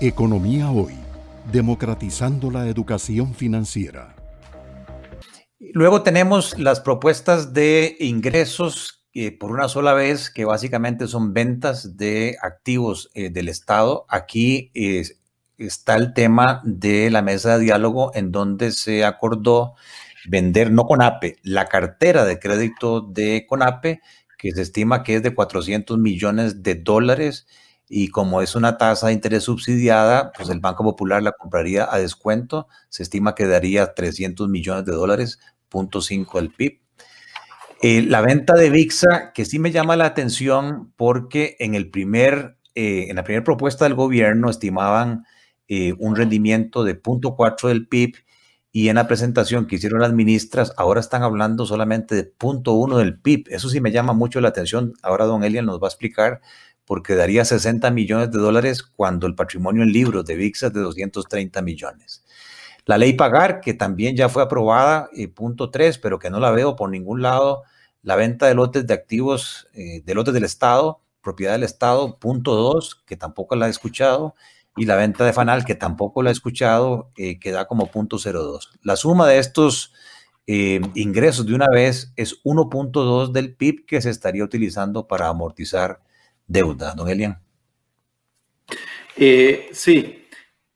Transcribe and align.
Economía 0.00 0.72
Hoy, 0.72 0.94
democratizando 1.52 2.50
la 2.50 2.66
educación 2.66 3.32
financiera. 3.32 4.16
Luego 5.72 6.02
tenemos 6.02 6.58
las 6.58 6.80
propuestas 6.80 7.54
de 7.54 7.96
ingresos 8.00 9.06
por 9.38 9.52
una 9.52 9.68
sola 9.68 9.92
vez, 9.94 10.30
que 10.30 10.44
básicamente 10.44 11.06
son 11.06 11.32
ventas 11.32 11.96
de 11.96 12.36
activos 12.42 13.08
eh, 13.14 13.30
del 13.30 13.48
Estado. 13.48 14.04
Aquí 14.08 14.72
está 15.56 15.94
el 15.94 16.12
tema 16.12 16.60
de 16.64 17.08
la 17.10 17.22
mesa 17.22 17.56
de 17.56 17.64
diálogo 17.64 18.10
en 18.14 18.32
donde 18.32 18.72
se 18.72 19.04
acordó 19.04 19.74
vender, 20.26 20.72
no 20.72 20.86
CONAPE, 20.86 21.36
la 21.44 21.66
cartera 21.66 22.24
de 22.24 22.40
crédito 22.40 23.00
de 23.00 23.46
CONAPE, 23.48 24.00
que 24.36 24.50
se 24.50 24.62
estima 24.62 25.04
que 25.04 25.14
es 25.14 25.22
de 25.22 25.34
400 25.34 25.98
millones 25.98 26.64
de 26.64 26.74
dólares 26.74 27.46
y 27.88 28.08
como 28.08 28.40
es 28.42 28.54
una 28.54 28.78
tasa 28.78 29.08
de 29.08 29.12
interés 29.12 29.44
subsidiada, 29.44 30.32
pues 30.32 30.48
el 30.48 30.60
Banco 30.60 30.84
Popular 30.84 31.22
la 31.22 31.32
compraría 31.32 31.86
a 31.90 31.98
descuento, 31.98 32.68
se 32.88 33.02
estima 33.02 33.34
que 33.34 33.46
daría 33.46 33.94
300 33.94 34.48
millones 34.48 34.84
de 34.84 34.92
dólares, 34.92 35.38
0.5 35.70 36.40
del 36.40 36.50
PIB. 36.50 36.80
La 38.08 38.22
venta 38.22 38.54
de 38.54 38.70
VIXA, 38.70 39.32
que 39.34 39.44
sí 39.44 39.58
me 39.58 39.70
llama 39.70 39.96
la 39.96 40.06
atención 40.06 40.94
porque 40.96 41.56
en, 41.58 41.74
el 41.74 41.90
primer, 41.90 42.56
eh, 42.74 43.06
en 43.10 43.16
la 43.16 43.24
primera 43.24 43.44
propuesta 43.44 43.84
del 43.84 43.94
gobierno 43.94 44.48
estimaban 44.48 45.26
eh, 45.68 45.92
un 45.98 46.16
rendimiento 46.16 46.82
de 46.84 47.00
0.4 47.00 47.68
del 47.68 47.86
PIB 47.86 48.14
y 48.72 48.88
en 48.88 48.96
la 48.96 49.06
presentación 49.06 49.66
que 49.66 49.76
hicieron 49.76 50.00
las 50.00 50.12
ministras, 50.12 50.72
ahora 50.76 50.98
están 50.98 51.22
hablando 51.22 51.66
solamente 51.66 52.14
de 52.14 52.34
0.1 52.36 52.96
del 52.96 53.20
PIB. 53.20 53.48
Eso 53.50 53.68
sí 53.68 53.80
me 53.80 53.92
llama 53.92 54.14
mucho 54.14 54.40
la 54.40 54.48
atención. 54.48 54.94
Ahora 55.02 55.26
don 55.26 55.44
Elian 55.44 55.66
nos 55.66 55.80
va 55.80 55.86
a 55.86 55.90
explicar 55.90 56.40
porque 56.84 57.14
daría 57.14 57.44
60 57.44 57.90
millones 57.90 58.30
de 58.30 58.38
dólares 58.38 58.82
cuando 58.82 59.26
el 59.26 59.34
patrimonio 59.34 59.82
en 59.82 59.92
libros 59.92 60.24
de 60.24 60.36
VIX 60.36 60.62
es 60.64 60.72
de 60.72 60.80
230 60.80 61.62
millones. 61.62 62.24
La 62.86 62.98
ley 62.98 63.14
pagar, 63.14 63.60
que 63.60 63.74
también 63.74 64.16
ya 64.16 64.28
fue 64.28 64.42
aprobada, 64.42 65.08
eh, 65.16 65.28
punto 65.28 65.70
3, 65.70 65.98
pero 65.98 66.18
que 66.18 66.30
no 66.30 66.40
la 66.40 66.50
veo 66.50 66.76
por 66.76 66.90
ningún 66.90 67.22
lado. 67.22 67.62
La 68.02 68.16
venta 68.16 68.46
de 68.46 68.54
lotes 68.54 68.86
de 68.86 68.94
activos, 68.94 69.68
eh, 69.72 70.02
de 70.04 70.14
lotes 70.14 70.34
del 70.34 70.44
Estado, 70.44 71.00
propiedad 71.22 71.52
del 71.52 71.62
Estado, 71.62 72.18
punto 72.18 72.54
2, 72.54 73.02
que 73.06 73.16
tampoco 73.16 73.56
la 73.56 73.66
he 73.66 73.70
escuchado. 73.70 74.34
Y 74.76 74.86
la 74.86 74.96
venta 74.96 75.24
de 75.24 75.32
Fanal, 75.32 75.64
que 75.64 75.74
tampoco 75.74 76.22
la 76.22 76.30
he 76.30 76.32
escuchado, 76.32 77.10
eh, 77.16 77.38
que 77.38 77.52
da 77.52 77.66
como 77.66 77.86
punto 77.86 78.18
02. 78.18 78.72
La 78.82 78.96
suma 78.96 79.26
de 79.26 79.38
estos 79.38 79.92
eh, 80.46 80.80
ingresos 80.94 81.46
de 81.46 81.54
una 81.54 81.68
vez 81.68 82.12
es 82.16 82.42
1.2 82.44 83.32
del 83.32 83.54
PIB 83.54 83.86
que 83.86 84.02
se 84.02 84.10
estaría 84.10 84.44
utilizando 84.44 85.06
para 85.06 85.28
amortizar 85.28 86.02
deuda, 86.46 86.94
don 86.94 87.08
Elian. 87.08 87.38
Eh, 89.16 89.68
sí, 89.72 90.26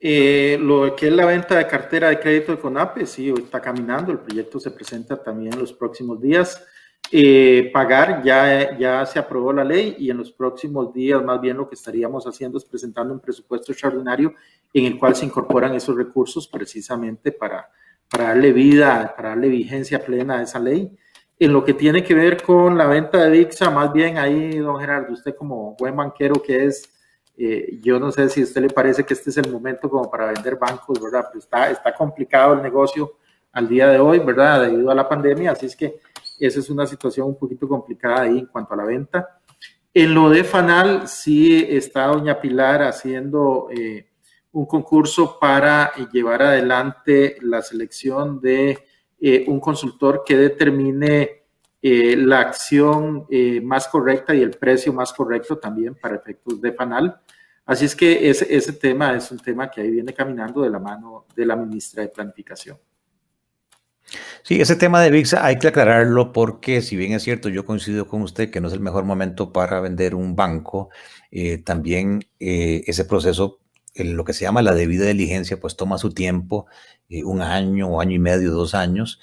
eh, 0.00 0.56
lo 0.60 0.94
que 0.94 1.08
es 1.08 1.12
la 1.12 1.26
venta 1.26 1.56
de 1.56 1.66
cartera 1.66 2.08
de 2.08 2.20
crédito 2.20 2.52
de 2.52 2.60
CONAPE, 2.60 3.06
sí, 3.06 3.32
está 3.36 3.60
caminando, 3.60 4.12
el 4.12 4.20
proyecto 4.20 4.60
se 4.60 4.70
presenta 4.70 5.20
también 5.20 5.54
en 5.54 5.60
los 5.60 5.72
próximos 5.72 6.20
días. 6.20 6.62
Eh, 7.10 7.70
pagar, 7.72 8.22
ya, 8.22 8.76
ya 8.76 9.06
se 9.06 9.18
aprobó 9.18 9.52
la 9.52 9.64
ley 9.64 9.96
y 9.98 10.10
en 10.10 10.18
los 10.18 10.30
próximos 10.30 10.92
días 10.92 11.24
más 11.24 11.40
bien 11.40 11.56
lo 11.56 11.66
que 11.66 11.74
estaríamos 11.74 12.26
haciendo 12.26 12.58
es 12.58 12.66
presentando 12.66 13.14
un 13.14 13.20
presupuesto 13.20 13.72
extraordinario 13.72 14.34
en 14.74 14.84
el 14.84 14.98
cual 14.98 15.16
se 15.16 15.24
incorporan 15.24 15.74
esos 15.74 15.96
recursos 15.96 16.46
precisamente 16.46 17.32
para, 17.32 17.70
para 18.10 18.24
darle 18.24 18.52
vida, 18.52 19.14
para 19.16 19.30
darle 19.30 19.48
vigencia 19.48 20.04
plena 20.04 20.38
a 20.38 20.42
esa 20.42 20.58
ley 20.58 20.98
en 21.38 21.52
lo 21.52 21.64
que 21.64 21.74
tiene 21.74 22.02
que 22.02 22.14
ver 22.14 22.42
con 22.42 22.76
la 22.76 22.86
venta 22.86 23.22
de 23.24 23.30
VIXA, 23.30 23.70
más 23.70 23.92
bien 23.92 24.18
ahí, 24.18 24.58
don 24.58 24.80
Gerardo, 24.80 25.12
usted 25.12 25.34
como 25.36 25.76
buen 25.78 25.94
banquero 25.94 26.42
que 26.42 26.64
es, 26.64 26.90
eh, 27.36 27.78
yo 27.80 28.00
no 28.00 28.10
sé 28.10 28.28
si 28.28 28.40
a 28.40 28.44
usted 28.44 28.62
le 28.62 28.70
parece 28.70 29.04
que 29.04 29.14
este 29.14 29.30
es 29.30 29.36
el 29.36 29.50
momento 29.50 29.88
como 29.88 30.10
para 30.10 30.32
vender 30.32 30.56
bancos, 30.56 31.00
¿verdad? 31.00 31.26
Pero 31.28 31.38
está, 31.38 31.70
está 31.70 31.94
complicado 31.94 32.54
el 32.54 32.62
negocio 32.62 33.18
al 33.52 33.68
día 33.68 33.88
de 33.88 34.00
hoy, 34.00 34.18
¿verdad? 34.18 34.62
Debido 34.62 34.90
a 34.90 34.94
la 34.94 35.08
pandemia, 35.08 35.52
así 35.52 35.66
es 35.66 35.76
que 35.76 36.00
esa 36.40 36.58
es 36.58 36.70
una 36.70 36.86
situación 36.86 37.28
un 37.28 37.38
poquito 37.38 37.68
complicada 37.68 38.22
ahí 38.22 38.40
en 38.40 38.46
cuanto 38.46 38.74
a 38.74 38.76
la 38.76 38.84
venta. 38.84 39.40
En 39.94 40.14
lo 40.14 40.30
de 40.30 40.44
Fanal, 40.44 41.08
sí 41.08 41.66
está 41.68 42.06
doña 42.06 42.40
Pilar 42.40 42.82
haciendo 42.82 43.68
eh, 43.70 44.08
un 44.52 44.66
concurso 44.66 45.38
para 45.40 45.92
llevar 46.12 46.42
adelante 46.42 47.36
la 47.42 47.62
selección 47.62 48.40
de 48.40 48.87
eh, 49.20 49.44
un 49.48 49.58
consultor 49.58 50.22
que 50.24 50.36
determine 50.36 51.42
eh, 51.82 52.16
la 52.16 52.40
acción 52.40 53.26
eh, 53.28 53.60
más 53.60 53.88
correcta 53.88 54.32
y 54.32 54.42
el 54.42 54.52
precio 54.52 54.92
más 54.92 55.12
correcto 55.12 55.58
también 55.58 55.96
para 55.96 56.16
efectos 56.16 56.60
de 56.60 56.72
panal. 56.72 57.20
Así 57.66 57.84
es 57.84 57.96
que 57.96 58.30
ese, 58.30 58.46
ese 58.54 58.72
tema 58.72 59.16
es 59.16 59.30
un 59.32 59.38
tema 59.38 59.70
que 59.70 59.80
ahí 59.80 59.90
viene 59.90 60.14
caminando 60.14 60.62
de 60.62 60.70
la 60.70 60.78
mano 60.78 61.26
de 61.34 61.46
la 61.46 61.56
ministra 61.56 62.02
de 62.02 62.08
Planificación. 62.10 62.78
Sí, 64.42 64.60
ese 64.60 64.76
tema 64.76 65.02
de 65.02 65.10
VIX 65.10 65.34
hay 65.34 65.58
que 65.58 65.68
aclararlo 65.68 66.32
porque 66.32 66.80
si 66.80 66.96
bien 66.96 67.12
es 67.12 67.24
cierto, 67.24 67.48
yo 67.50 67.66
coincido 67.66 68.06
con 68.06 68.22
usted 68.22 68.50
que 68.50 68.60
no 68.60 68.68
es 68.68 68.74
el 68.74 68.80
mejor 68.80 69.04
momento 69.04 69.52
para 69.52 69.80
vender 69.80 70.14
un 70.14 70.34
banco, 70.34 70.88
también 71.64 72.24
ese 72.38 73.04
proceso 73.04 73.60
lo 74.04 74.24
que 74.24 74.32
se 74.32 74.44
llama 74.44 74.62
la 74.62 74.74
debida 74.74 75.06
diligencia, 75.06 75.60
pues 75.60 75.76
toma 75.76 75.98
su 75.98 76.12
tiempo, 76.12 76.66
eh, 77.08 77.24
un 77.24 77.42
año 77.42 77.88
o 77.88 78.00
año 78.00 78.16
y 78.16 78.18
medio, 78.18 78.52
dos 78.52 78.74
años. 78.74 79.20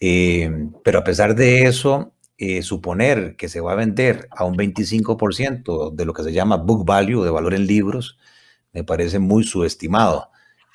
Eh, 0.00 0.68
pero 0.84 1.00
a 1.00 1.04
pesar 1.04 1.34
de 1.34 1.64
eso, 1.64 2.12
eh, 2.36 2.62
suponer 2.62 3.34
que 3.36 3.48
se 3.48 3.60
va 3.60 3.72
a 3.72 3.76
vender 3.76 4.28
a 4.30 4.44
un 4.44 4.56
25% 4.56 5.90
de 5.90 6.04
lo 6.04 6.12
que 6.12 6.22
se 6.22 6.32
llama 6.32 6.56
book 6.56 6.86
value, 6.86 7.24
de 7.24 7.30
valor 7.30 7.54
en 7.54 7.66
libros, 7.66 8.16
me 8.72 8.84
parece 8.84 9.18
muy 9.18 9.42
subestimado. 9.42 10.30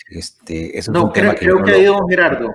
Este, 0.10 0.78
es 0.78 0.90
no, 0.90 1.12
creo, 1.12 1.32
que, 1.32 1.38
creo 1.38 1.64
que 1.64 1.72
ahí, 1.72 1.86
don 1.86 2.08
Gerardo. 2.10 2.52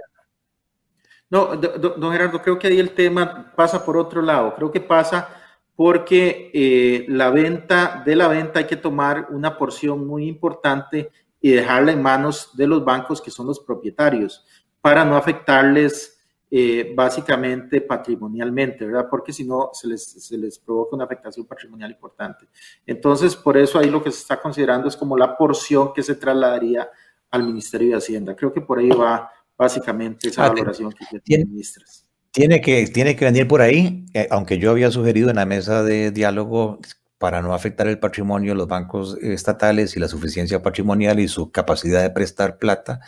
No, 1.30 1.56
don 1.56 2.12
Gerardo, 2.12 2.42
creo 2.42 2.58
que 2.58 2.66
ahí 2.66 2.78
el 2.78 2.90
tema 2.90 3.52
pasa 3.56 3.82
por 3.84 3.96
otro 3.96 4.20
lado. 4.20 4.54
Creo 4.54 4.70
que 4.70 4.80
pasa 4.80 5.28
porque 5.74 6.50
eh, 6.52 7.06
la 7.08 7.30
venta 7.30 8.02
de 8.04 8.16
la 8.16 8.28
venta 8.28 8.58
hay 8.58 8.66
que 8.66 8.76
tomar 8.76 9.28
una 9.30 9.56
porción 9.56 10.06
muy 10.06 10.26
importante 10.26 11.10
y 11.40 11.50
dejarla 11.52 11.92
en 11.92 12.02
manos 12.02 12.50
de 12.56 12.66
los 12.66 12.84
bancos 12.84 13.22
que 13.22 13.30
son 13.30 13.46
los 13.46 13.60
propietarios 13.60 14.44
para 14.80 15.04
no 15.04 15.16
afectarles 15.16 16.18
eh, 16.50 16.92
básicamente 16.94 17.82
patrimonialmente, 17.82 18.86
¿verdad? 18.86 19.06
Porque 19.10 19.34
si 19.34 19.44
no 19.44 19.68
se 19.74 19.86
les, 19.86 20.02
se 20.02 20.38
les 20.38 20.58
provoca 20.58 20.96
una 20.96 21.04
afectación 21.04 21.46
patrimonial 21.46 21.90
importante. 21.90 22.46
Entonces, 22.86 23.36
por 23.36 23.58
eso 23.58 23.78
ahí 23.78 23.90
lo 23.90 24.02
que 24.02 24.10
se 24.10 24.20
está 24.20 24.40
considerando 24.40 24.88
es 24.88 24.96
como 24.96 25.16
la 25.16 25.36
porción 25.36 25.92
que 25.92 26.02
se 26.02 26.14
trasladaría 26.14 26.88
al 27.30 27.44
Ministerio 27.44 27.90
de 27.90 27.96
Hacienda. 27.96 28.34
Creo 28.34 28.50
que 28.50 28.62
por 28.62 28.78
ahí 28.78 28.88
va 28.88 29.30
básicamente 29.58 30.28
esa 30.28 30.46
ah, 30.46 30.48
valoración 30.48 30.90
que 30.92 31.20
tienen 31.20 31.50
ministras. 31.50 32.06
Tiene 32.30 32.60
que, 32.60 32.86
tiene 32.86 33.14
que 33.14 33.24
venir 33.24 33.46
por 33.46 33.60
ahí, 33.60 34.06
eh, 34.14 34.28
aunque 34.30 34.58
yo 34.58 34.70
había 34.70 34.90
sugerido 34.90 35.28
en 35.28 35.36
la 35.36 35.44
mesa 35.44 35.82
de 35.82 36.12
diálogo 36.12 36.78
para 37.18 37.42
no 37.42 37.52
afectar 37.52 37.88
el 37.88 37.98
patrimonio 37.98 38.52
de 38.52 38.58
los 38.58 38.68
bancos 38.68 39.18
estatales 39.20 39.96
y 39.96 40.00
la 40.00 40.08
suficiencia 40.08 40.62
patrimonial 40.62 41.20
y 41.20 41.28
su 41.28 41.50
capacidad 41.50 42.02
de 42.02 42.10
prestar 42.10 42.58
plata, 42.58 43.00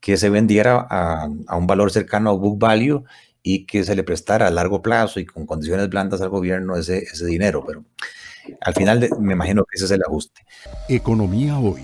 que 0.00 0.16
se 0.16 0.30
vendiera 0.30 0.86
a, 0.90 1.28
un 1.56 1.66
valor 1.66 1.92
cercano 1.92 2.30
a 2.30 2.32
book 2.34 2.58
value 2.58 3.04
y 3.42 3.66
que 3.66 3.84
se 3.84 3.94
le 3.94 4.02
prestara 4.02 4.48
a 4.48 4.50
largo 4.50 4.82
plazo 4.82 5.20
y 5.20 5.26
con 5.26 5.46
condiciones 5.46 5.88
blandas 5.88 6.20
al 6.20 6.28
gobierno 6.28 6.76
ese, 6.76 6.98
ese 6.98 7.24
dinero. 7.26 7.64
Pero 7.66 7.84
al 8.60 8.74
final 8.74 9.08
me 9.20 9.34
imagino 9.34 9.64
que 9.64 9.76
ese 9.76 9.84
es 9.84 9.90
el 9.92 10.02
ajuste. 10.02 10.44
Economía 10.88 11.58
hoy, 11.58 11.82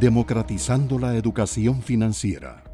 democratizando 0.00 0.98
la 0.98 1.16
educación 1.16 1.82
financiera. 1.82 2.64